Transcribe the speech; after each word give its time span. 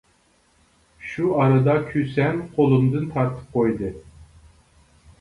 شۇ 1.09 1.29
ئارىدا 1.41 1.77
كۈسەن 1.91 2.41
قولۇمدىن 2.57 3.09
تارتىپ 3.15 3.57
قويدى. 3.59 3.97